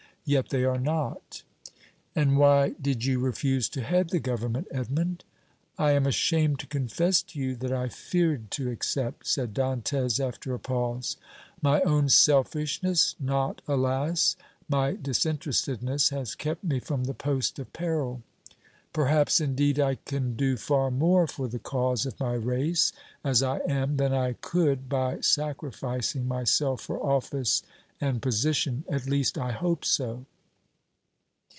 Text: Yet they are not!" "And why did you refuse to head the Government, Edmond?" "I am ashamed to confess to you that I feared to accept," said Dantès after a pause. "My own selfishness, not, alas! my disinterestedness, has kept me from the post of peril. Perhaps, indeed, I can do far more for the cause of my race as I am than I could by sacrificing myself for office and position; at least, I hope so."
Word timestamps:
Yet 0.23 0.49
they 0.49 0.63
are 0.63 0.79
not!" 0.79 1.41
"And 2.15 2.37
why 2.37 2.69
did 2.79 3.03
you 3.03 3.19
refuse 3.19 3.67
to 3.69 3.81
head 3.81 4.09
the 4.11 4.19
Government, 4.19 4.67
Edmond?" 4.71 5.23
"I 5.79 5.91
am 5.91 6.05
ashamed 6.05 6.59
to 6.59 6.67
confess 6.67 7.23
to 7.23 7.39
you 7.39 7.55
that 7.57 7.71
I 7.73 7.89
feared 7.89 8.49
to 8.51 8.69
accept," 8.69 9.27
said 9.27 9.53
Dantès 9.53 10.25
after 10.25 10.53
a 10.53 10.59
pause. 10.59 11.17
"My 11.61 11.81
own 11.81 12.07
selfishness, 12.07 13.15
not, 13.19 13.61
alas! 13.67 14.37
my 14.69 14.93
disinterestedness, 14.93 16.09
has 16.09 16.35
kept 16.35 16.63
me 16.63 16.79
from 16.79 17.05
the 17.05 17.15
post 17.15 17.57
of 17.59 17.73
peril. 17.73 18.21
Perhaps, 18.93 19.41
indeed, 19.41 19.79
I 19.79 19.95
can 19.95 20.35
do 20.35 20.55
far 20.55 20.91
more 20.91 21.25
for 21.27 21.47
the 21.49 21.59
cause 21.59 22.05
of 22.05 22.17
my 22.19 22.35
race 22.35 22.93
as 23.23 23.41
I 23.43 23.57
am 23.67 23.97
than 23.97 24.13
I 24.13 24.33
could 24.33 24.87
by 24.87 25.19
sacrificing 25.21 26.25
myself 26.27 26.81
for 26.81 27.03
office 27.03 27.63
and 28.03 28.19
position; 28.19 28.83
at 28.89 29.05
least, 29.05 29.37
I 29.37 29.51
hope 29.51 29.85
so." 29.85 30.25